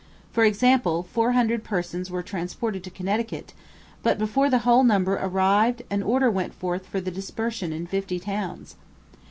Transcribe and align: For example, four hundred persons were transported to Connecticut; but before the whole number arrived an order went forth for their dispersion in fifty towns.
For 0.31 0.45
example, 0.45 1.03
four 1.03 1.33
hundred 1.33 1.63
persons 1.63 2.09
were 2.09 2.23
transported 2.23 2.83
to 2.85 2.89
Connecticut; 2.89 3.53
but 4.01 4.17
before 4.17 4.49
the 4.49 4.57
whole 4.65 4.83
number 4.83 5.13
arrived 5.13 5.83
an 5.91 6.01
order 6.01 6.31
went 6.31 6.55
forth 6.55 6.87
for 6.87 6.99
their 6.99 7.13
dispersion 7.13 7.71
in 7.71 7.85
fifty 7.85 8.19
towns. 8.19 8.73